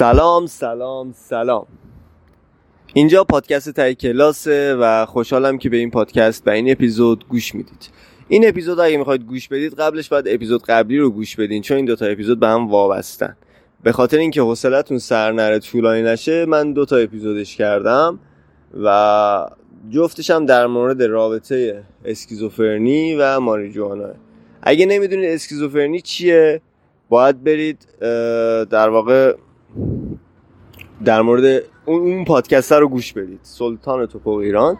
[0.00, 1.66] سلام سلام سلام.
[2.94, 7.90] اینجا پادکست تای کلاسه و خوشحالم که به این پادکست و این اپیزود گوش می‌دید.
[8.28, 11.86] این اپیزود اگه می‌خواید گوش بدید قبلش باید اپیزود قبلی رو گوش بدین چون این
[11.86, 13.36] دوتا اپیزود به هم وابستن.
[13.82, 18.18] به خاطر اینکه حوصلتون سر نره طولانی نشه من دوتا اپیزودش کردم
[18.84, 19.46] و
[19.90, 24.08] جفتش هم در مورد رابطه اسکیزوفرنی و ماریجوانا.
[24.62, 26.62] اگه نمی‌دونید اسکیزوفرنی چیه
[27.08, 27.86] باید برید
[28.70, 29.34] در واقع
[31.04, 33.40] در مورد اون پادکست رو گوش بدید.
[33.42, 34.78] سلطان توپو ایران.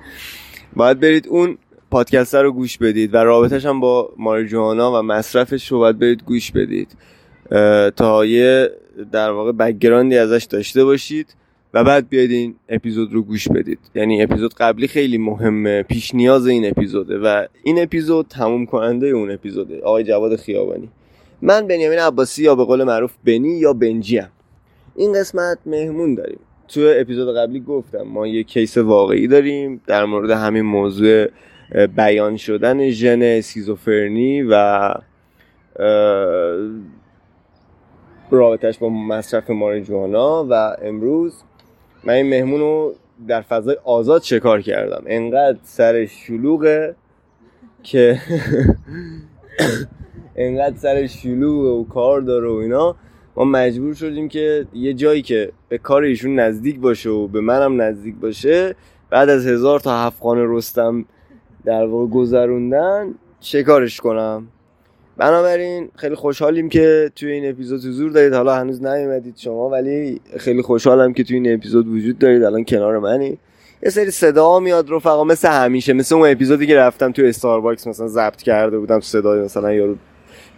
[0.77, 1.59] باید برید اون
[1.91, 6.53] پادکست رو گوش بدید و رابطش هم با ماریجوانا و مصرفش رو باید برید گوش
[6.53, 6.97] بدید.
[7.97, 8.71] تا یه
[9.13, 11.35] در واقع بکگراندی ازش داشته باشید
[11.75, 13.79] و بعد بیاید این اپیزود رو گوش بدید.
[13.95, 19.31] یعنی اپیزود قبلی خیلی مهمه پیش نیاز این اپیزوده و این اپیزود تموم کننده اون
[19.31, 19.81] اپیزوده.
[19.81, 20.89] آقای جواد خیابانی.
[21.43, 24.29] من بنیامین عباسی یا به قول معروف بنی یا بنجی هم.
[25.01, 26.39] این قسمت مهمون داریم.
[26.69, 31.27] تو اپیزود قبلی گفتم ما یه کیس واقعی داریم در مورد همین موضوع
[31.97, 34.95] بیان شدن ژن اسکیزوفرنی و
[38.31, 41.43] رابطش با مصرف ماریجوانا و امروز
[42.05, 42.95] من این مهمون رو
[43.29, 45.03] در فضای آزاد شکار کردم.
[45.07, 46.95] انقدر سر شلوغه
[47.83, 48.21] که
[50.37, 52.97] انقدر سر شلوغ و کار داره و اینا.
[53.37, 57.83] ما مجبور شدیم که یه جایی که به کار ایشون نزدیک باشه و به منم
[57.83, 58.75] نزدیک باشه
[59.11, 61.05] بعد از هزار تا هفت رستم
[61.65, 64.47] در واقع گذروندن شکارش کنم.
[65.17, 68.35] بنابراین خیلی خوشحالیم که توی این اپیزود حضور دارید.
[68.35, 72.43] حالا هنوز نیومدید شما ولی خیلی خوشحالم که توی این اپیزود وجود دارید.
[72.43, 73.39] الان کنار منی.
[73.83, 78.09] یه سری صدا میاد رفقا مثل همیشه مثل اون اپیزودی که رفتم توی استارباکس مثلا
[78.09, 79.97] ضبط کرده بودم صدای مثلا یارو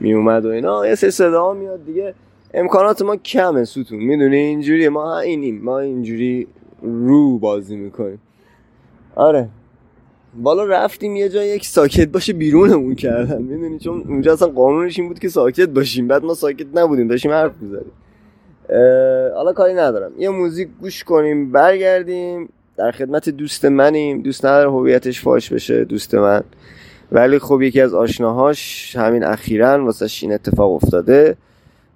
[0.00, 0.87] میومد و اینا.
[0.87, 2.15] یه سری صدا میاد دیگه.
[2.55, 6.47] امکانات ما کمه ستون می‌دونی؟ اینجوری ما اینیم ما اینجوری
[6.83, 8.19] رو بازی می‌کنیم.
[9.15, 9.49] آره.
[10.43, 13.43] بالا رفتیم یه جایی یک ساکت باشه بیرونمون کردن.
[13.43, 16.09] می‌دونی؟ چون اونجا اصلا قانونش این بود که ساکت باشیم.
[16.09, 17.09] بعد ما ساکت نبودیم.
[17.09, 17.93] داشتیم حرف می‌زدیم.
[19.34, 20.13] حالا کاری ندارم.
[20.19, 22.49] یه موزیک گوش کنیم برگردیم.
[22.77, 24.23] در خدمت دوست منیم.
[24.23, 26.43] دوست نداره هویتش فاش بشه دوست من.
[27.13, 31.37] ولی خب یکی از آشناهاش همین اخیرا واسه این اتفاق افتاده.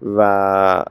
[0.03, 0.85] و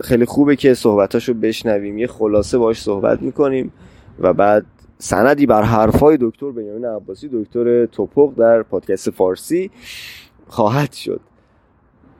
[0.00, 1.98] خیلی خوبه که صحبتاشو بشنویم.
[1.98, 3.72] یه خلاصه باش صحبت می‌کنیم
[4.18, 4.66] و بعد
[4.98, 9.70] سندی بر حرفای دکتر بنیامین عباسی دکتر توپق در پادکست فارسی
[10.48, 11.20] خواهد شد.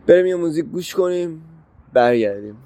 [0.06, 1.42] بریم یه موزیک گوش کنیم
[1.92, 2.56] برگردیم.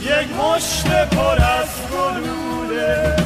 [0.00, 3.16] یک مشت پر از گلوله.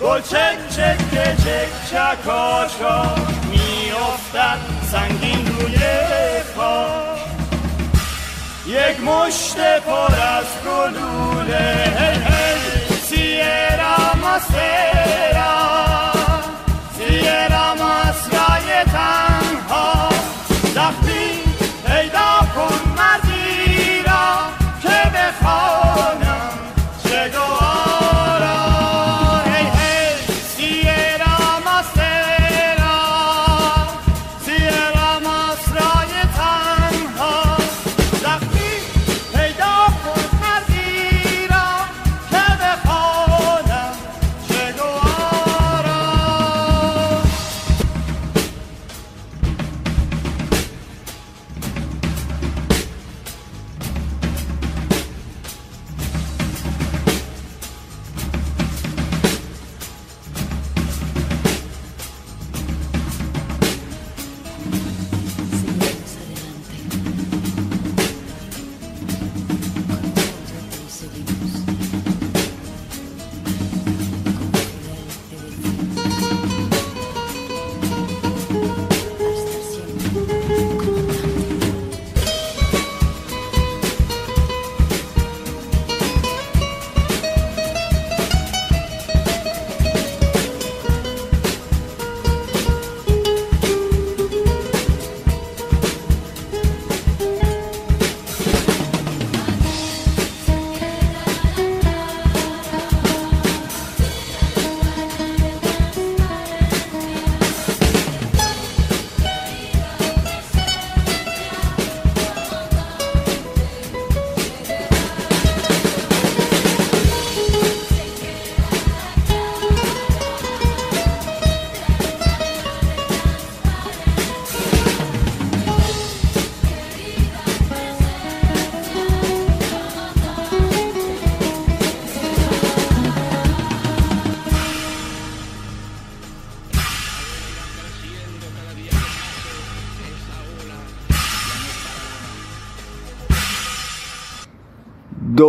[0.00, 0.98] گل چک چک
[1.44, 3.14] چک چکاشا
[3.50, 4.58] میافتد
[4.92, 5.78] سنگین روی
[6.56, 7.18] خاک
[8.66, 9.56] یک مشت
[9.86, 11.92] پر از گلوله.
[11.98, 15.54] هی هی سیرا مسترا
[16.98, 17.57] سیرا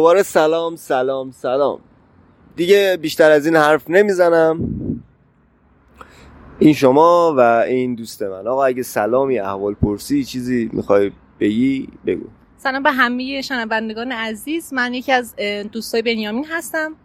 [0.10, 1.80] دوباره سلام سلام سلام.
[2.56, 4.60] دیگه بیشتر از این حرف نمی‌زنم.
[6.60, 8.48] این شما و این دوست من.
[8.48, 12.26] آقا اگه سلامی احوال پرسی چیزی می‌خوای بگی بگو.
[12.58, 14.74] سلام به همه شنوندگان عزیز.
[14.74, 15.36] من یکی از
[15.72, 16.96] دوستای بنیامین هستم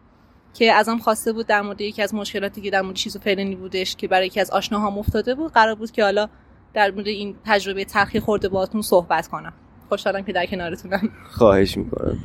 [0.55, 4.09] که ازم خواسته بود در مورد یکی از مشکلاتی که در مورد شیزوفرنی بودش که
[4.09, 6.29] برای یکی از آشناهام افتاده بود قرار بود که حالا
[6.75, 9.53] در مورد این تجربه تلخی خورده باهاتون صحبت کنم.
[9.89, 11.11] خوشحالم که در کنارتونم.
[11.31, 12.19] خواهش می‌کنم.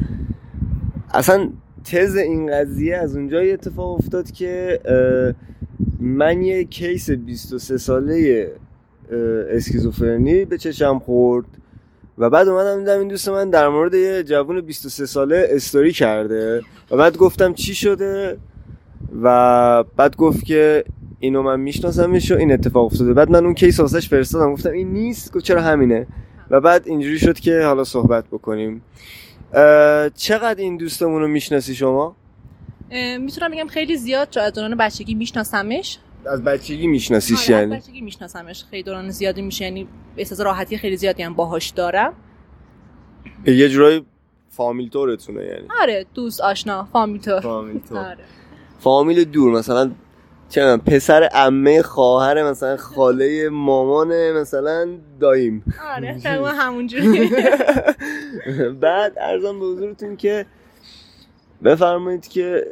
[1.14, 1.50] اصلا
[1.84, 4.80] تز این قضیه از اونجای اتفاق افتاد که
[6.00, 8.48] من یه کیس 23 ساله
[9.50, 11.46] اسکیزوفرنی به چشم خورد
[12.18, 16.62] و بعد اومدم دیدم این دوست من در مورد یه جوون 23 ساله استوری کرده
[16.92, 18.38] و بعد گفتم چی شده
[19.24, 20.84] و بعد گفت که
[21.20, 23.14] اینو من میشناسمش و این اتفاق افتاده.
[23.14, 24.54] بعد من اون کیس واسش فرستادم.
[24.54, 26.08] گفتم این نیست گفت چرا همینه؟
[26.50, 28.82] و بعد اینجوری شد که حالا صحبت بکنیم.
[30.16, 32.16] چقدر این دوستمون رو می‌شناسی شما؟
[33.20, 35.98] می‌تونم بگم خیلی زیاد چون از دوران بچگی میشناسمش.
[36.26, 38.64] از بچگی میشناسیش آره، یعنی؟ از بچگی میشناسمش.
[38.70, 39.88] خیلی دوران زیادی میشه یعنی
[40.18, 42.14] احساس راحتی خیلی زیادی هم باهاش دارم.
[43.46, 44.06] یه جورایی
[44.50, 45.68] فامیل طورتونه یعنی.
[45.82, 48.24] آره دوست آشنا فامیل طور فامیل طور آره.
[48.80, 49.92] فامیل دور مثلا
[50.50, 54.88] چه پسر عمه خواهر مثلا خاله مامان مثلا
[55.20, 55.64] داییم.
[55.96, 57.30] آره تقریبا همونجوری.
[58.82, 60.46] بعد ارزم به حضورتون که
[61.64, 62.68] بفرمایید که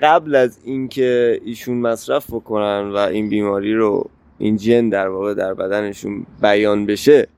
[0.00, 5.54] قبل از اینکه ایشون مصرف بکنن و این بیماری رو این جن در واقع در
[5.54, 7.28] بدنشون بیان بشه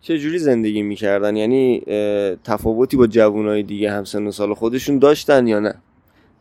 [0.00, 1.82] چه جوری زندگی می‌کردن؟ یعنی
[2.44, 5.74] تفاوتی با جوانای دیگه همسن و سال خودشون داشتن یا نه؟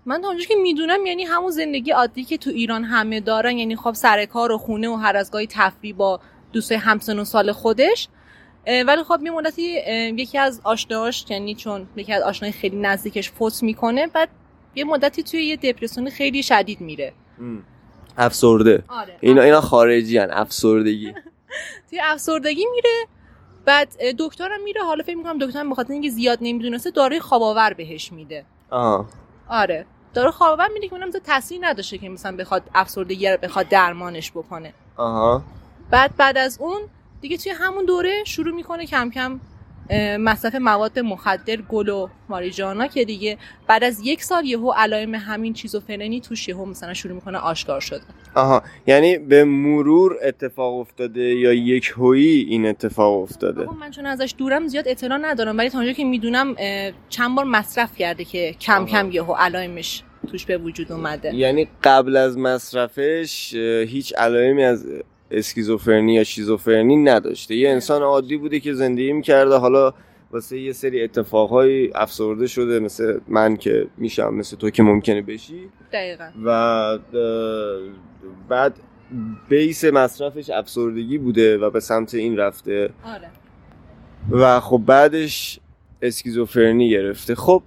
[0.08, 3.94] من تا که می‌دونم یعنی همون زندگی عادی که تو ایران همه دارن یعنی خب
[3.94, 6.20] سر کار و خونه و هر از گاهی تفریح با
[6.54, 8.08] دوستای همسن و سال خودش.
[8.68, 9.62] ولی خب یه مدتی
[10.18, 14.30] یکی از آشناهاش یعنی چون یکی از آشنای خیلی نزدیکش فوت می‌کنه بعد
[14.76, 17.14] یه مدتی توی یه دپرسیون خیلی شدید میره.
[18.18, 18.84] افسرده.
[18.88, 19.18] آره.
[19.22, 21.14] اینا اینا خارجی هن افسردگی.
[21.90, 23.08] توی افسردگی میره
[23.66, 28.12] بعد دکترم میره حالا فکر می‌کنم دکترم بخاطر اینکه زیاد نمی‌دونسته داروی خواب آور بهش
[28.12, 28.46] میده.
[28.70, 29.06] آها
[29.50, 29.86] آره.
[30.18, 34.32] داره خواب آور میده که اونم تاثیر نداشته که مثلا بخواد افسردگی رو بخواد درمانش
[34.32, 34.74] بکنه.
[34.98, 35.44] آها.
[35.90, 36.82] بعد بعد از اون
[37.22, 39.40] دیگه توی همون دوره شروع می‌کنه کم کم
[40.20, 45.54] مصرف مواد مخدر گل و ماریجانا که دیگه بعد از یک سال یهو علائم همین
[45.54, 48.02] چیزوفرنی توش یهو مثلا شروع می‌کنه آشکار شده.
[48.36, 54.06] آها یعنی به مرور اتفاق افتاده یا یک هویی این اتفاق افتاده؟ خب من چون
[54.06, 56.56] ازش دورم زیاد اطلاع ندارم ولی تا اونجا که می‌دونم
[57.10, 58.86] چند بار مصرف کرده که کم آها.
[58.86, 61.36] کم یهو علائمش توش به وجود اومده.
[61.36, 63.54] یعنی قبل از مصرفش
[63.88, 64.86] هیچ علائمی از
[65.32, 67.56] اسکیزوفرنی یا شیزوفرنی نداشته.
[67.56, 69.94] یه انسان عادی بوده که زندگی می‌کرده حالا
[70.32, 75.70] واسه یه سری اتفاقهای افسرده شده مثل من که میشم مثل تو که ممکنه بشی.
[75.94, 76.30] دقیقا.
[76.46, 77.00] و
[78.50, 78.80] بعد
[79.50, 82.90] بیس مصرفش افسردگی بوده و به سمت این رفته.
[83.06, 83.30] آره.
[84.32, 85.60] و خب بعدش
[86.02, 87.36] اسکیزوفرنی گرفته.
[87.36, 87.64] خب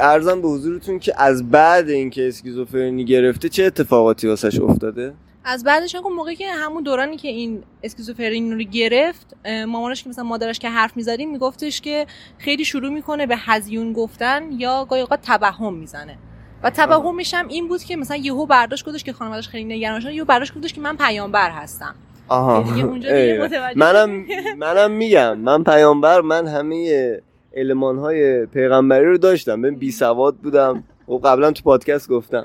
[0.00, 5.94] ارزم به حضورتون که از بعد اینکه اسکیزوفرنی گرفته چه اتفاقاتی واسش افتاده؟ از بعدش
[5.94, 10.68] هم موقعی که همون دورانی که این اسکیزوفرنی رو گرفت مامانش که مثلا مادرش که
[10.68, 12.06] حرف می‌زدیم میگفتش که
[12.38, 16.18] خیلی شروع می‌کنه به هزیون گفتن یا گاهی اوقات توهم می‌زنه.
[16.62, 20.12] و توهمش هم این بود که مثلا یهو برداشت گفتش که خانواده‌اش خیلی نگران شدن
[20.12, 21.94] یهو برداشت گفتش که من پیامبر هستم.
[22.28, 22.60] آها.
[22.60, 24.24] متوجه منم
[24.58, 27.20] منم میگم من پیامبر من همه
[27.56, 29.54] علمان های پیغمبری رو داشتم.
[29.54, 30.84] من بی سواد بودم.
[31.08, 32.44] و قبلا تو پادکست گفتم.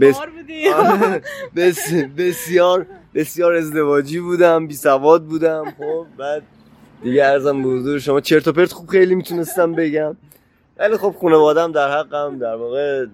[0.00, 0.20] بس-
[0.76, 1.22] آره،
[1.56, 4.66] بس بسیار بسیار ازدواجی بودم.
[4.66, 5.64] بی سواد بودم.
[5.78, 6.42] خب بعد
[7.02, 10.16] دیگه ارزم به حضور شما چرت و پرت خوب خیلی می‌تونستم بگم.
[10.78, 12.38] ولی خب خانوادم در حقم.
[12.38, 13.06] در واقع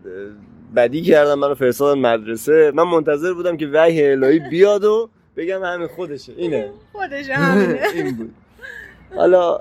[0.77, 2.73] بدی کردم منو فرستادن مدرسه.
[2.75, 6.33] من منتظر بودم که وحی الهی بیاد و بگم همین خودشه.
[6.37, 6.71] اینه.
[6.93, 7.81] خودش همینه.
[7.95, 8.35] این بود.
[9.17, 9.61] حالا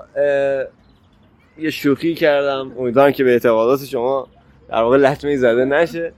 [1.58, 2.72] یه شوخی کردم.
[2.78, 4.28] امیدوارم که به اعتقادات شما
[4.68, 6.12] در واقع لطمه زده نشه.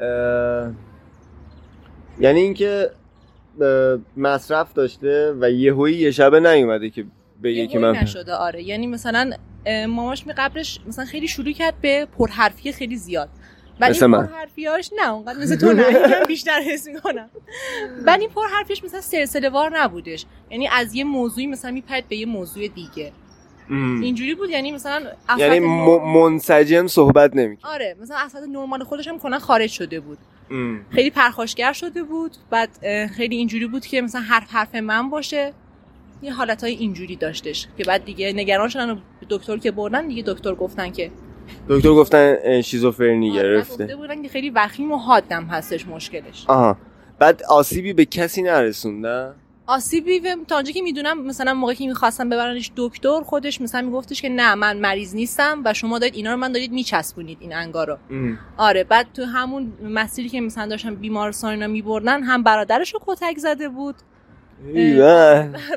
[0.00, 0.70] اه،
[2.20, 2.90] یعنی اینکه
[4.16, 7.04] مصرف داشته و یهویی یه شبه نیومده که
[7.42, 8.62] بگه که من نشده آره.
[8.62, 9.30] یعنی مثلا
[9.88, 13.28] ماماش می قبلش مثلا خیلی شروع کرد به پرحرفی خیلی زیاد.
[13.80, 14.26] ولی من.
[14.26, 15.82] پرحرفیاش نه اونقدر مثل تو نه.
[15.90, 17.30] یکم بیشتر حس می‌کنم.
[18.06, 20.26] ولی پرحرفیش مثلا سلسله وار نبودش.
[20.50, 23.12] یعنی از یه موضوعی مثلا میپرد به یه موضوع دیگه.
[23.70, 24.00] ام.
[24.00, 25.02] اینجوری بود یعنی مثلا
[25.38, 25.60] یعنی
[26.14, 30.18] منسجم صحبت نمی‌کنه آره مثلا افراد نرمال خودش هم کلا خارج شده بود.
[30.90, 32.68] خیلی پرخاشگر شده بود بعد
[33.06, 35.52] خیلی اینجوری بود که مثلا حرف حرف من باشه.
[36.22, 38.96] یه حالت های اینجوری داشتش که بعد دیگه نگران شدن و
[39.30, 41.10] دکتر که بردن دیگه دکتر گفتن که
[41.68, 43.84] دکتر گفتن شیزوفرنی آره، گرفته.
[43.84, 46.44] گفته بودن که خیلی وخیم و حادم هستش مشکلش.
[46.48, 46.76] آها.
[47.18, 49.34] بعد آسیبی به کسی نرسوندن
[49.66, 54.22] آسیبی و- تا اونجا که می‌دونم مثلا موقعی که می‌خواستم ببرنش دکتر خودش مثلا میگفتش
[54.22, 57.86] که نه من مریض نیستم و شما دارید اینا رو من دارید میچسبونید این انگار
[57.86, 57.96] رو.
[58.56, 63.38] آره بعد تو همون مسیری که مثلا داشتن بیمارستان اینا میبردن هم برادرش رو کتک
[63.38, 63.94] زده بود.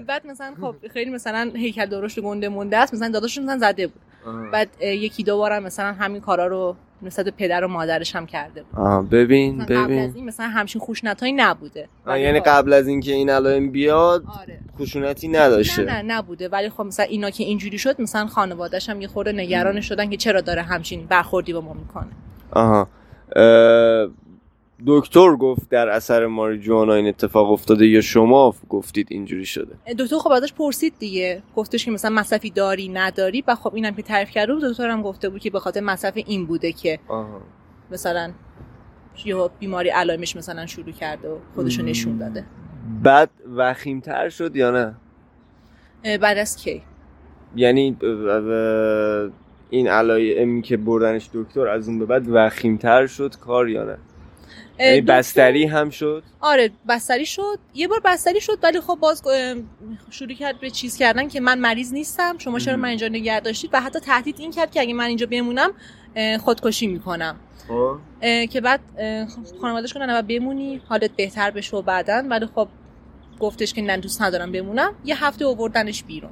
[0.07, 4.01] بعد مثلا خب خیلی مثلا هیکل درشت گنده مونده است مثلا داداشش مثلا زده بود.
[4.53, 8.79] بعد یکی دو بارم مثلا همین کارا رو نسبت پدر و مادرش هم کرده بود.
[8.79, 10.03] آه ببین مثلا قبل ببین.
[10.09, 11.89] از این مثلا همچین خوشنطایی نبوده.
[12.05, 14.59] آه، یعنی خب- قبل از اینکه این علائم بیاد آره.
[14.79, 15.83] خشونتی نه نداشته.
[15.83, 16.47] نه نبوده.
[16.49, 20.17] ولی خب مثلا اینا که اینجوری شد مثلا خانواده‌ش هم یه خورده نگران شدن که
[20.17, 22.07] چرا داره همچین برخوردی با ما می‌کنه.
[22.51, 22.87] آها.
[23.35, 24.07] اه،
[24.85, 30.31] دکتر گفت در اثر ماریجوانا این اتفاق افتاده یا شما گفتید اینجوری شده؟ دکتر خب
[30.31, 31.43] ازش پرسید دیگه.
[31.55, 33.43] گفتش که مثلا مصرفی داری نداری.
[33.47, 36.13] و خب اینم که تعریف کرده بود دکتر هم گفته بود که به خاطر مصرف
[36.15, 37.41] این بوده که آها.
[37.91, 38.31] مثلا
[39.25, 42.45] یه بیماری علائمش مثلا شروع کرده و خودشو نشون داده.
[43.03, 44.95] بعد وخیمتر شد یا نه؟
[46.17, 46.81] بعد از کی؟
[47.55, 47.97] یعنی
[49.69, 53.97] این علائمی که بردنش دکتر از اون به بعد وخیمتر شد کار یا نه؟
[54.79, 57.59] یعنی بستری هم شد؟ آره بستری شد.
[57.73, 59.21] یه بار بستری شد ولی خب باز
[60.09, 62.77] شروع کرد به چیز کردن که من مریض نیستم شما چرا.
[62.77, 65.71] من اینجا نگه داشتید؟ و حتی تهدید این کرد که اگه من اینجا بمونم
[66.39, 67.35] خودکشی می‌کنم.
[67.69, 67.99] آه.
[68.21, 69.27] اه، که بعد اه،
[69.61, 72.67] خانوادهش کنن و بمونی حالت بهتر بشه و بعدن ولی خب
[73.39, 74.93] گفتش که نه دوست ندارم بمونم.
[75.05, 76.31] یه هفته آوردنش بیرون.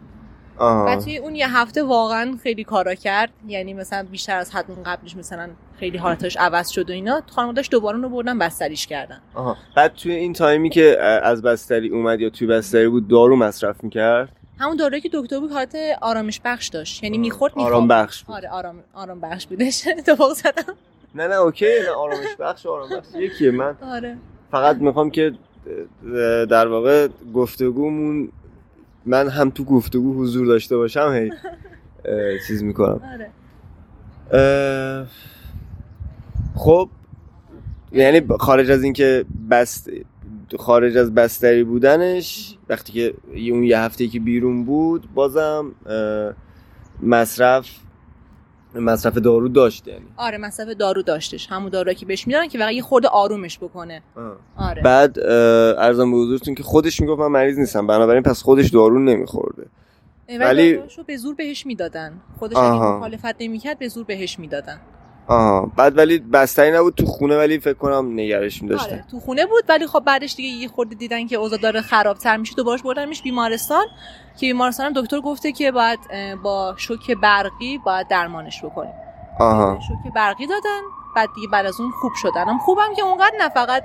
[0.58, 3.30] و آها توی اون یه هفته واقعا خیلی کارا کرد.
[3.48, 7.22] یعنی مثلا بیشتر از حد اون قبلش مثلا خیلی حالتش عوض شد و اینا.
[7.32, 9.22] خانوادهش دوباره اونو بردن بستریش کردن.
[9.34, 9.58] آها.
[9.76, 14.30] بعد توی این تایمی که از بستری اومد یا توی بستری بود دارو مصرف می‌کرد؟
[14.60, 17.04] همون دارویی که دکتر بود حالت آرامش بخش داشت.
[17.04, 18.36] یعنی می‌خورد میخواب آرام بخش بود.
[18.36, 20.74] آره آرام آرام بخش بودش اتفاق زدم؟
[21.16, 21.66] نه نه اوکی.
[21.66, 23.52] نه آرامش بخش و آرام بخش یکیه.
[23.52, 24.18] من آره.
[24.52, 25.34] فقط می‌خوام که
[26.50, 28.30] در واقع گفتگومون
[29.06, 31.32] من هم تو گفتگو حضور داشته باشم هی
[32.48, 33.02] چیز می‌کنم.
[33.14, 33.32] آره.
[36.56, 36.90] خب
[37.92, 39.90] یعنی خارج از اینکه بست
[40.60, 43.14] خارج از بستری بودنش وقتی که
[43.52, 45.72] اون یه هفته که بیرون بود بازم
[47.04, 47.70] مصرف
[48.80, 50.06] مصرف دارو داشت یعنی.
[50.18, 51.48] آره مصرف دارو داشتش.
[51.52, 54.02] همون دارویی که بهش میدن که یه خورده آرومش بکنه.
[54.58, 54.82] آره.
[54.82, 57.88] بعد ارزم به حضورتون که خودش می‌گفت من مریض نیستم.
[57.88, 59.66] بنابراین پس خودش دارو نمیخورده.
[60.40, 62.22] ولی داروهاشو به زور بهش می‌دادن.
[62.40, 62.58] خودش.
[62.58, 64.80] اگه مخالفت نمی‌کرد به زور بهش می‌دادن.
[65.28, 69.46] آها بعد ولی بستری نبود تو خونه ولی فکر کنم نگرش میداشتن آره تو خونه
[69.46, 73.22] بود ولی خب بعدش دیگه یه خورده دیدن که اوضاع داره خرابتر میشه دوبارش بردنش
[73.22, 73.86] بیمارستان
[74.40, 76.00] که بیمارستان هم دکتر گفته که باید
[76.44, 78.94] با شوک برقی باید درمانش بکنیم.
[79.40, 79.80] آها.
[79.88, 80.82] شوک برقی دادن
[81.16, 82.46] بعد دیگه بعد از اون خوب شدن.
[82.48, 83.84] هم خوبم که اونقدر نه فقط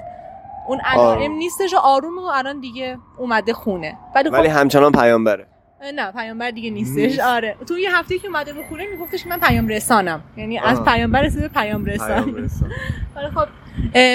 [0.68, 1.38] اون علائم آروم.
[1.38, 3.98] نیستش آروم و الان دیگه اومده خونه.
[4.14, 5.46] ولی خب ولی همچنان پیامبره.
[5.82, 6.96] نه پیامبر دیگه نیستش.
[6.96, 7.20] نیست.
[7.20, 7.56] آره.
[7.68, 10.22] تو یه هفته که اومده به خونه میگفتش من پیام رسانم.
[10.36, 10.92] یعنی از آها.
[10.92, 12.30] پیامبر رسیده پیام رسان.
[13.16, 13.48] ولی خب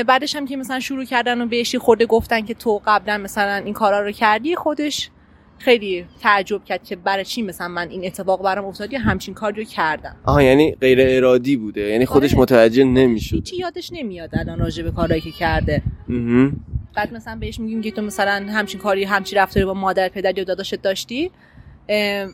[0.03, 3.73] بعدش هم که مثلا شروع کردن و بهش خورده گفتن که تو قبلا مثلا این
[3.73, 5.09] کارا رو کردی خودش
[5.57, 9.63] خیلی تعجب کرد که برای چی مثلا من این اتفاق برام افتاد یا همچین کاری
[9.63, 10.15] رو کردم.
[10.25, 11.81] آها یعنی غیر ارادی بوده.
[11.81, 12.41] یعنی خودش آره.
[12.41, 13.35] متوجه نمی‌شد.
[13.35, 15.81] هیچی یادش نمیاد الان راجع به کارهایی که کرده.
[16.95, 20.43] بعد مثلا بهش میگیم که تو مثلا همچین کاری همچین رفتاری با مادر پدر یا
[20.43, 21.31] داداشت داشتی؟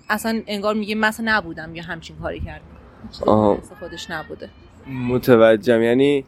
[0.10, 3.58] اصلا انگار میگه مثلا نبودم یا همچین کاری کردم.
[3.79, 4.50] خودش نبوده.
[4.88, 5.84] متوجهم.
[5.84, 6.25] یعنی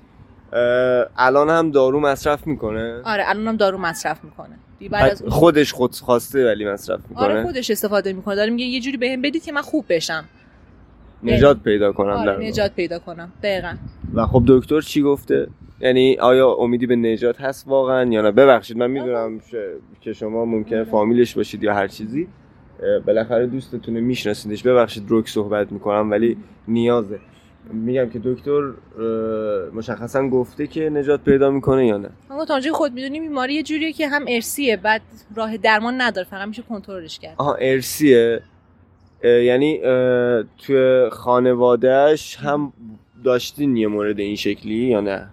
[1.18, 4.60] الان هم دارو مصرف می‌کنه؟ آره الانم دارو مصرف می‌کنه.
[4.92, 7.26] بعد از خودش خود خواسته ولی مصرف می‌کنه.
[7.26, 8.36] آره خودش استفاده می‌کنه.
[8.36, 10.26] داره میگه یه جوری بهم بدید که من خوب بشم.
[11.24, 12.48] نجات پیدا کنم آره.
[12.48, 13.32] نجات پیدا کنم.
[13.44, 13.74] دقیقا.
[14.14, 15.48] و خب دکتر چی گفته؟
[15.80, 19.56] یعنی آیا امیدی به نجات هست واقعا یا نه؟ ببخشید من می‌دونم ش...
[20.02, 22.28] که شما ممکنه فامیلش باشید یا هر چیزی.
[23.06, 24.64] بالاخره دوستتون میشناسیدش.
[24.64, 26.38] ببخشید روک صحبت می‌کنم ولی
[26.68, 27.20] نیازه.
[27.74, 28.74] میگم که دکتر
[29.74, 32.10] مشخصا گفته که نجات پیدا می‌کنه یا نه.
[32.30, 35.02] اما تا خود می‌دونی بیماری یه جوریه که هم ارسیه بعد
[35.36, 37.36] راه درمان نداره فقط میشه کنترلش کرد.
[37.38, 38.42] آها ارسیه
[39.24, 42.74] اه، یعنی اه، توی خانوادهش هم
[43.24, 45.30] داشتین یه مورد این شکلی یا نه؟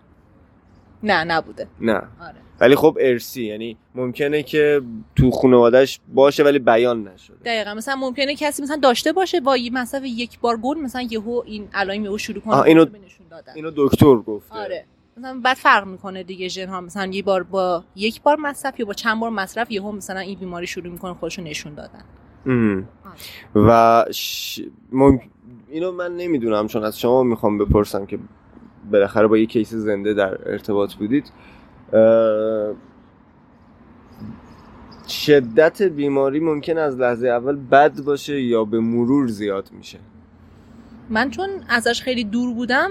[1.02, 1.66] نه نبوده.
[1.80, 1.92] نه.
[1.92, 2.34] آره.
[2.60, 4.80] ولی خب ارسی یعنی ممکنه که
[5.16, 7.36] تو خانوادهش باشه ولی بیان نشده.
[7.44, 11.42] دقیقا مثلا ممکنه کسی مثلا داشته باشه با یه مصرف یک بار گل مثلا یهو
[11.46, 12.84] این علائم یهو شروع کنه اینو-
[13.30, 13.52] دادن.
[13.54, 14.54] اینو دکتر گفته.
[14.54, 14.84] آره.
[15.16, 18.86] مثلا بعد فرق می‌کنه دیگه ژن ها مثلا یه بار با یک بار مصرف یا
[18.86, 22.02] با چند بار مصرف یهو مثلا این بیماری شروع می‌کنه خودشو نشون دادن.
[22.46, 22.88] ام.
[23.54, 24.60] و ش...
[24.92, 25.20] مم-
[25.70, 28.18] اینو من نمی‌دونم چون از شما می‌خوام بپرسم که
[28.92, 31.32] بالاخره با یه کیس زنده در ارتباط بودید.
[35.08, 39.98] شدت بیماری ممکن از لحظه اول بد باشه یا به مرور زیاد میشه؟
[41.10, 42.90] من چون ازش خیلی دور بودم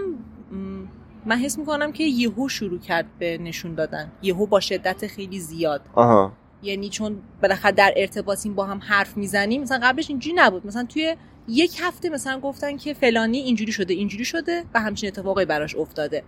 [1.25, 4.11] من حس می‌کنم که یهو شروع کرد به نشون دادن.
[4.21, 5.81] یهو با شدت خیلی زیاد.
[5.93, 6.33] آها.
[6.63, 10.67] یعنی چون بالاخره در ارتباطیم با هم حرف می‌زنیم مثلا قبلش اینجوری نبود.
[10.67, 11.15] مثلا توی
[11.47, 16.23] یک هفته مثلا گفتن که فلانی اینجوری شده اینجوری شده و همچین اتفاقی براش افتاده.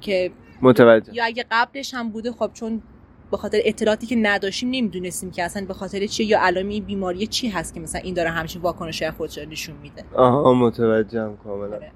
[0.00, 0.30] که
[0.62, 1.14] متوجه.
[1.14, 2.82] یا اگه قبلش هم بوده خب چون
[3.30, 7.26] به خاطر اطلاعاتی که نداشتیم نمی‌دونستیم که اصلا به خاطر چیه یا علائم این بیماری
[7.26, 10.04] چی هست که مثلا این داره همچین واکنش خودش رو نشون میده.
[10.14, 11.76] آها متوجهم کاملا.
[11.76, 11.92] آره.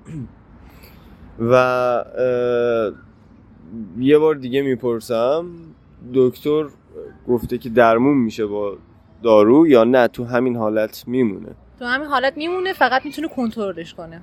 [1.39, 2.93] و اه،
[3.99, 5.47] یه بار دیگه می‌پرسم
[6.15, 6.65] دکتر
[7.29, 8.77] گفته که درمون میشه با
[9.23, 11.55] دارو یا نه؟ تو همین حالت میمونه.
[11.79, 14.23] تو همین حالت میمونه فقط می‌تونه کنترلش کنه.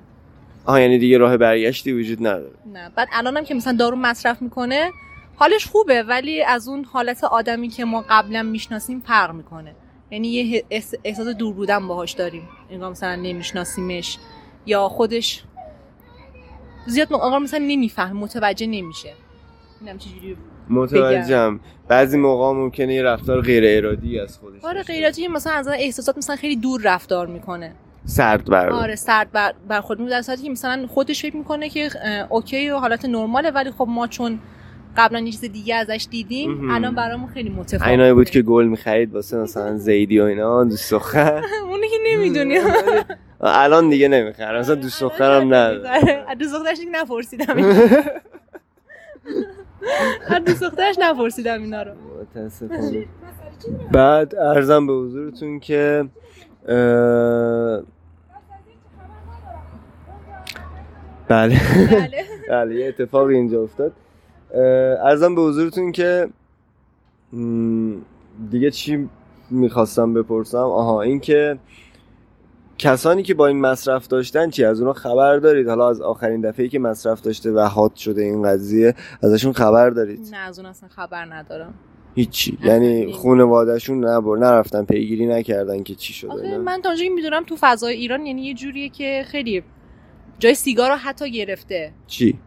[0.64, 2.54] آها یعنی دیگه راه برگشتی وجود نداره.
[2.72, 4.90] نه بعد الانم که مثلا دارو مصرف می‌کنه
[5.36, 9.74] حالش خوبه ولی از اون حالت آدمی که ما قبلا می‌شناسیم فرق می‌کنه.
[10.10, 12.48] یعنی یه احس- احساس دور بودن باهاش داریم.
[12.70, 14.18] انگار مثلا نمیشناسیمش
[14.66, 15.42] یا خودش
[16.86, 19.12] زیاد انگار مثلا نمیفهم متوجه نمیشه.
[19.80, 20.36] اینم چجوری
[20.70, 21.60] متوجهم.
[21.88, 26.18] بعضی موقع ممکنه یه رفتار غیر ارادی از خودش آره داشته غیراتی مثلا از احساسات
[26.18, 27.74] مثلا خیلی دور رفتار می‌کنه.
[28.08, 30.14] سرد بر آره سرد بر برخورد می‌کنه.
[30.14, 31.90] در صورتی که مثلا خودش فکر می‌کنه که
[32.28, 34.38] اوکی و حالت نرماله ولی خب ما چون
[34.96, 36.70] قبلا یه چیز دیگه ازش دیدیم.
[36.70, 37.88] الان برامون خیلی متفاوته.
[37.88, 41.42] اینایی بود که گل می‌خرید واسه مثلا زیدی و اینا دوست دختر.
[41.70, 42.58] اونی که نمی‌دونی.
[43.40, 45.78] الان دیگه نمی‌خرم مثلا دوست دخترم نه
[46.34, 47.56] دوست دخترش دیگه نپرسیدم
[50.28, 51.92] از دوست دخترش نپرسیدم اینا رو.
[52.20, 53.06] متاسفانه.
[53.92, 56.04] بعد ارزم به حضورتون که
[56.68, 57.80] اه،
[61.28, 61.60] بله.
[61.90, 62.24] بله.
[62.50, 63.92] بله یه اتفاقی اینجا افتاد.
[65.04, 66.28] ارزم به حضورتون که
[68.50, 69.08] دیگه چی
[69.50, 71.58] می‌خواستم بپرسم؟ آها این که
[72.78, 76.68] کسانی که با این مصرف داشتن چی؟ از اونا خبر دارید؟ حالا از آخرین دفعه
[76.68, 80.88] که مصرف داشته و حاد شده این قضیه ازشون خبر دارید؟ نه از اون اصلا
[80.88, 81.74] خبر ندارم.
[82.14, 82.58] هیچی.
[82.64, 83.12] یعنی.
[83.12, 87.94] خانواده‌شون نبر نرفتن پیگیری نکردن که چی شده؟ من تا اونجا که می‌دونم تو فضای
[87.94, 89.62] ایران یعنی یه جوریه که خیلی
[90.38, 91.92] جای سیگار رو حتی گرفته.
[92.06, 92.38] چی؟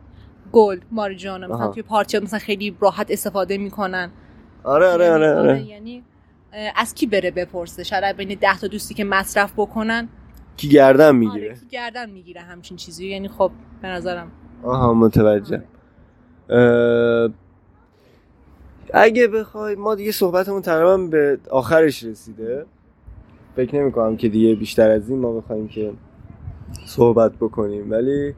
[0.52, 1.68] گل ماریجوانا مثلا.
[1.68, 4.12] توی پارتی مثلا خیلی راحت استفاده می‌کنن.
[4.64, 5.62] آره آره یعنی- آره, آره.
[5.66, 6.04] یعنی
[6.76, 10.10] از کی بره بپرسه؟ شاید بین ده تا دوستی که مصرف بکنن.
[10.58, 13.08] کی گردن آره می‌گیره؟ کی گردن می‌گیره همچین چیزی.
[13.08, 13.52] یعنی خب
[13.82, 14.32] به نظرم.
[14.64, 15.64] آها متوجه.
[16.50, 17.30] اه،
[18.94, 22.66] اگه بخوای ما دیگه صحبتمون تقریبا به آخرش رسیده.
[23.56, 25.94] فکر نمی کنم که دیگه بیشتر از این ما بخوایم که
[26.86, 27.92] صحبت بکنیم.
[27.92, 28.34] ولی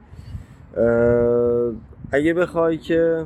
[2.12, 3.26] اگه بخوای که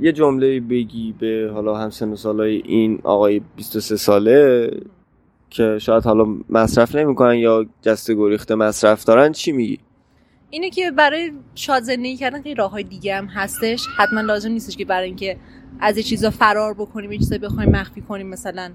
[0.00, 4.70] یه جمله بگی به حالا همسن و سالای این آقای 23 ساله
[5.50, 9.78] که شاید حالا مصرف نمی‌کنن یا جسته گریخته مصرف دارن چی میگی؟
[10.50, 13.86] اینه که برای شاد زندگی کردن خیلی راه های دیگه هم هستش.
[13.96, 15.36] حتما لازم نیستش که برای اینکه
[15.80, 18.70] از یه چیزا فرار بکنیم یه چیزا بخوایم مخفی کنیم مثلا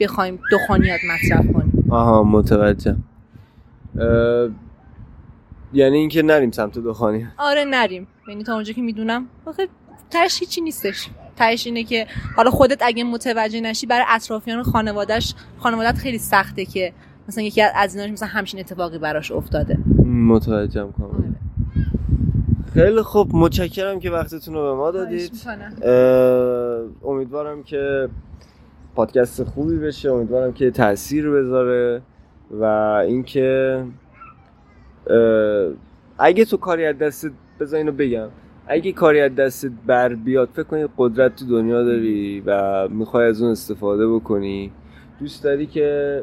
[0.00, 1.86] بخوایم دخانیات مصرف کنیم.
[1.90, 2.96] آها متوجه
[5.72, 7.26] یعنی اینکه نریم سمت دخانی.
[7.38, 8.06] آره نریم.
[8.28, 9.26] یعنی تا اونجا که می‌دونم.
[9.46, 9.68] آخه
[10.10, 11.08] تهش هیچی نیستش.
[11.36, 16.64] تهش اینه که حالا خودت اگه متوجه نشی برای اطرافیان و خانوادهش خانوادت خیلی سخته
[16.64, 16.92] که
[17.28, 19.78] مثلا یکی از ایناش مثلا همچین اتفاقی براش افتاده.
[20.06, 21.14] متوجهم کاملا.
[21.14, 21.34] آره.
[22.74, 23.30] خیلی خوب.
[23.32, 25.32] متشکرم که وقتتون رو به ما دادید.
[27.04, 28.08] امیدوارم که
[28.94, 30.12] پادکست خوبی بشه.
[30.12, 32.02] امیدوارم که تاثیر بذاره.
[32.52, 32.64] و
[33.06, 33.84] اینکه
[36.18, 38.28] اگه تو کاری از دست بذار اینو بگم.
[38.66, 43.42] اگه کاری از دستت بر بیاد فکر کنی قدرت تو دنیا داری و می‌خوای از
[43.42, 44.72] اون استفاده بکنی.
[45.20, 46.22] دوست داری که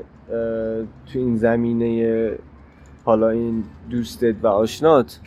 [1.14, 2.32] تو این زمینه
[3.06, 5.20] حالا این دوستت و آشنات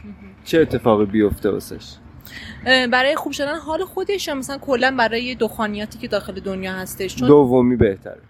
[0.45, 1.97] چه اتفاقی بیفته واسش؟
[2.65, 7.29] برای خوب شدن حال خودش یا مثلا کلا برای دخانیاتی که داخل دنیا هستش؟ چون
[7.29, 8.21] دومی بهتره.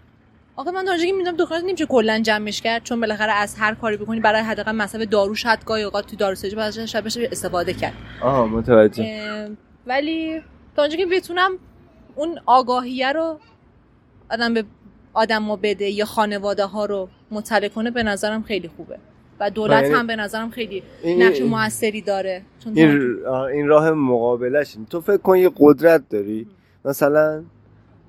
[0.55, 3.73] آخه من تا اونجایی که می‌دونم دخانیات نمیشه کلا جمعش کرد چون بالاخره از هر
[3.75, 7.93] کاری بکنی برای حداقل مصرف دارو شاید گاهی اوقات تو داروسازی شاید بشه استفاده کرد.
[8.21, 9.03] آها متوجه.
[9.07, 9.49] اه،
[9.87, 10.41] ولی
[10.75, 11.51] تا که بتونم
[12.15, 13.39] اون آگاهیه رو
[14.31, 14.63] آدم به
[15.13, 18.97] آدم ما بده یا خانواده ها رو مطلع کنه به نظرم خیلی خوبه.
[19.39, 20.83] و دولت یعنی- هم به نظرم خیلی
[21.17, 22.41] نقش موثری داره.
[22.63, 23.17] چون این
[23.53, 26.47] این راه مقابلش تو فکر کن یه قدرت داری.
[26.85, 27.43] مثلا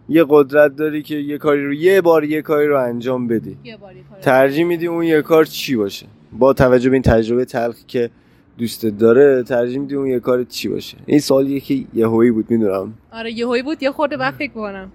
[0.08, 3.56] یه قدرت داری که یه کاری رو یه بار یه کاری رو انجام بدی.
[3.64, 7.84] یه کار ترجیح میدی اون یه کار چی باشه؟ با توجه به این تجربه تلخی
[7.86, 8.10] که
[8.58, 12.94] دوستت داره ترجیح میدی اون یه کار چی باشه؟ این سوالیه که یهویی بود می‌دونم.
[13.12, 14.92] آره یهویی بود یه خورده بعد فکر کنم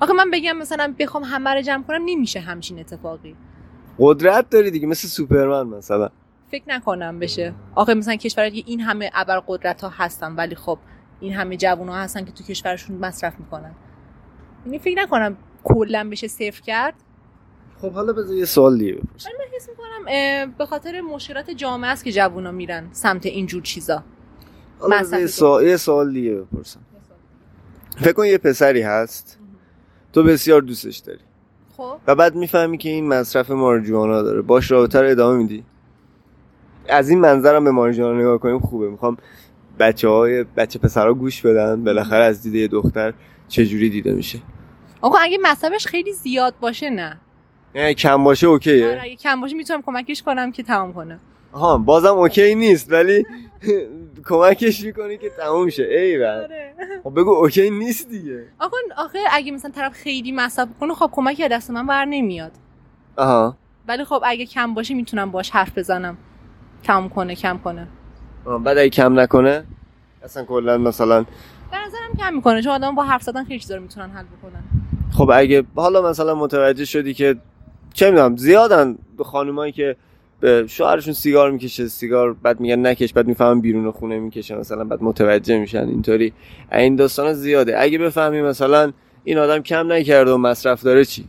[0.00, 3.34] آخه من بگم مثلا بخوام همه رو جمع کنم نمیشه همچین اتفاقی.
[3.98, 6.08] قدرت داری دیگه مثل سوپرمن مثلا.
[6.50, 7.52] فکر نکنم بشه.
[7.74, 10.78] آخه مثلا کشور دیگه این همه ابر قدرت ها هستن ولی خب
[11.20, 13.74] این همه جوان ها هستن که تو کشورشون مصرف می‌کنن.
[14.66, 16.94] یعنی فکر نکنم کلا بشه صفر کرد.
[17.80, 22.04] خب حالا بذار یه سوال دیگه بپرسم من حس می‌کنم به خاطر مشکلات جامعه است
[22.04, 24.04] که جوونا میرن سمت اینجور چیزا.
[24.78, 26.80] حالا بذار یه یه سوال دیگه بپرسم.
[27.96, 29.38] فکر کن یه پسری هست.
[30.12, 31.18] تو بسیار دوستش داری.
[31.76, 31.96] خب.
[32.06, 34.42] و بعد می‌فهمی که این مصرف مارجوانا داره.
[34.42, 35.64] باش رابطه رو ادامه میدی.
[36.88, 38.90] از این منظرم به مارجوانا نگاه کنیم خوبه.
[38.90, 39.16] می‌خوام
[39.78, 41.84] بچه های بچه پسرها گوش بدن.
[41.84, 43.14] بالاخره از دیده یه دختر
[43.48, 44.38] چجوری دیده میشه.
[45.04, 47.20] آقا اگه مصرفش خیلی زیاد باشه نه.
[47.74, 48.86] یعنی کم باشه okay ه.
[48.90, 51.18] آره اگه کم باشه می‌تونم کمکش کنم که تمام کنه
[51.52, 53.24] ها بازم okay نیست ولی
[54.28, 55.82] کمکش می‌کنی که تموم شه.
[55.82, 56.48] ای بابا.
[57.04, 58.44] خب بگو okay نیست دیگه.
[58.58, 62.52] آقا آخه اگه مثلا طرف خیلی مصرف کنه خب کمکی از دست من بر نمیاد.
[63.16, 63.56] آها.
[63.88, 66.16] ولی خب اگه کم باشه می‌تونم باش حرف بزنم.
[66.84, 67.88] کم کنه کم کنه.
[68.64, 69.64] بعد اگه کم نکنه
[70.24, 71.24] اصلا کلا مثلا
[71.74, 74.62] به نظرم کم می‌کنه چون آدم با حرف زدن خیلی چیزا رو می‌تونن حل بکنن.
[75.12, 77.36] خب اگه حالا مثلا متوجه شدی که
[77.94, 79.96] چه می‌دونم زیادن خانمایی که
[80.40, 85.02] به شوهرشون سیگار می‌کشه سیگار بعد میگن نکش بعد می‌فهمن بیرون خونه می‌کشه مثلا بعد
[85.02, 86.32] متوجه میشن اینطوری.
[86.72, 87.82] این داستان زیاده.
[87.82, 88.92] اگه بفهمی مثلا
[89.24, 91.28] این آدم کم نکرده و مصرف داره چی؟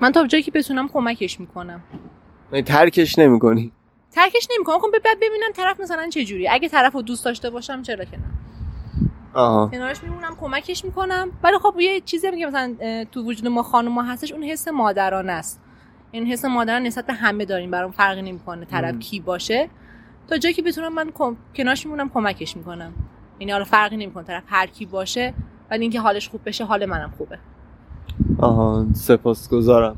[0.00, 1.82] من تا جایی که بتونم کمکش می‌کنم.
[2.52, 3.72] یعنی ترکش نمی‌کنی؟
[4.12, 4.78] ترکش نمی‌کنم.
[4.78, 8.16] خب بعد ببینم طرف مثلا چه جوری اگه طرف رو دوست داشته باشم چرا که
[8.16, 8.41] نه.
[9.34, 9.66] آها.
[9.66, 11.28] کنارش میمونم کمکش می‌کنم.
[11.42, 12.74] ولی خب یه چیزی که مثلا
[13.12, 15.60] تو وجود ما خانم هستش اون حس مادرانه است.
[16.10, 18.98] این حس مادرانه نسبت به همه داریم برام فرقی نمی‌کنه طرف.
[18.98, 19.68] کی باشه.
[20.28, 21.36] تا جایی که بتونم من کم...
[21.56, 22.92] کنارش میمونم کمکش می‌کنم.
[23.40, 25.34] یعنی حالا فرقی نمی‌کنه طرف هر کی باشه
[25.70, 27.38] ولی اینکه حالش خوب بشه حال منم خوبه.
[28.38, 29.96] آها سپاسگزارم.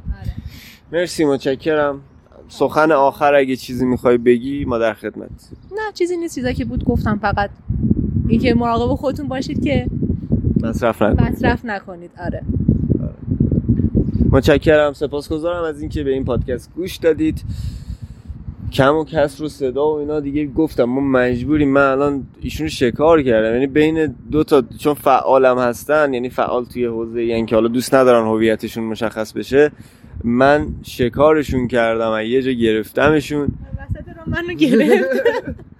[0.92, 2.00] مرسی متشکرم.
[2.48, 5.30] سخن آخر اگه چیزی می‌خوای بگی ما در خدمت.
[5.72, 6.34] نه چیزی نیست.
[6.34, 7.50] چیزایی که بود گفتم فقط.
[8.28, 9.86] اینکه مراقب خودتون باشید که
[10.62, 12.10] مصرف نکن مصرف نکنید.
[12.26, 12.42] آره.
[14.30, 14.92] متشکرم.
[14.92, 17.42] سپاسگزارم از اینکه به این پادکست گوش دادید.
[18.72, 20.84] کم و کسر و صدا و اینا دیگه گفتم.
[20.84, 21.68] ما مجبوریم.
[21.68, 23.52] من الان ایشون رو شکار کردم.
[23.52, 27.94] یعنی بین دو تا چون فعالم هستن یعنی فعال توی حوزه یعنی که حالا دوست
[27.94, 29.72] ندارن هویتشون مشخص بشه
[30.24, 32.12] من شکارشون کردم.
[32.14, 33.42] و یه جا گرفتمشون.
[33.44, 35.04] وسط رو منو گرفت.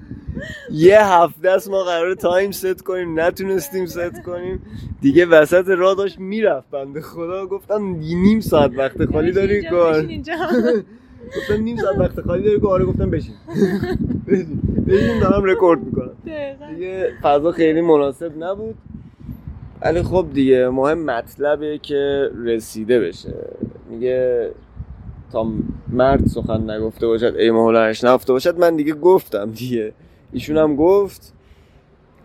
[0.71, 4.63] یه هفته است ما قرار time set کنیم نتونستیم ست کنیم.
[5.01, 7.47] دیگه وسط راه داشت می‌رفت بنده خدا.
[7.55, 10.03] گفتم نیم ساعت وقت خالی داری کار.
[11.37, 13.35] گفتم نیم ساعت وقت خالی داری که آره گفتم بشین.
[14.29, 14.61] بشین.
[14.87, 16.11] بشین دارم رکورد می‌کنم.
[16.75, 18.75] دیگه فضا خیلی مناسب نبود.
[19.83, 23.35] ولی خب دیگه مهم مطلبه که رسیده بشه.
[23.91, 24.51] میگه
[25.33, 25.47] تا
[25.89, 28.59] مرد سخن نگفته باشد ای مولاش نفته باشد.
[28.59, 29.93] من دیگه گفتم دیگه.
[30.35, 31.33] ایشون هم گفت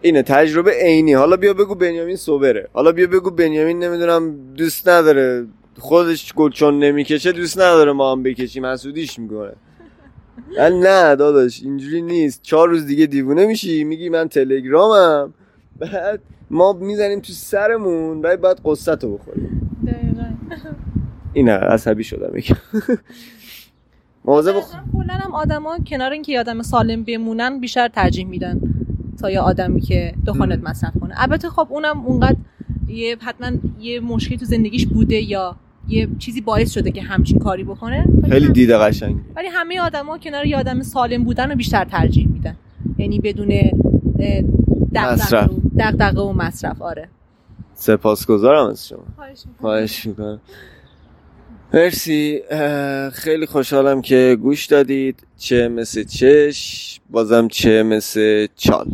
[0.02, 1.14] اینه تجربه عینی.
[1.14, 2.68] حالا بیا بگو بنیامین صبره.
[2.74, 5.48] حالا بیا بگو بنیامین نمی‌دونم دوست نداره.
[5.80, 8.66] خودش گل چون نمی‌کشه دوست نداره ما هم بکشیم.
[8.66, 9.52] حسودیش می‌کنه.
[10.58, 12.42] ولی نه داداش اینجوری نیست.
[12.44, 13.84] چهار روز دیگه دیوونه میشی.
[13.84, 15.34] میگی من تلگرامم.
[15.80, 16.20] بعد
[16.50, 19.72] ما می‌زنیم تو سرمون بعد بعد قصت رو بخوریم.
[19.88, 20.24] دقیقاً.
[21.34, 22.56] اینه عصبی شدم یکم.
[24.26, 28.26] مواظب به خ- نظرم کلا هم آدما کنار اینکه یه آدم سالم بمونن بیشتر ترجیح
[28.28, 28.62] میدن
[29.20, 30.60] تا یه آدمی که دخانت.
[30.64, 31.14] مصرف کنه.
[31.18, 32.36] البته خب اونم اونقدر
[32.88, 35.56] یه حتما یه مشکلی تو زندگیش بوده یا
[35.88, 38.06] یه چیزی باعث شده که همچین کاری بکنه.
[38.30, 39.16] خیلی هم- دیده قشنگ.
[39.36, 42.56] ولی همه آدما کنار یه آدم سالم بودن رو بیشتر ترجیح میدن.
[42.98, 43.54] یعنی بدون
[44.94, 45.50] مصرف.
[45.80, 46.82] دغدغه و مصرف.
[46.82, 47.08] آره.
[47.74, 49.00] سپاسگزارم از شما.
[49.62, 50.40] خواهش می‌کنم.
[51.74, 52.42] مرسی.
[53.14, 55.24] خیلی خوشحالم که گوش دادید.
[55.38, 58.88] چه مثل چش بازم چه مثل چال.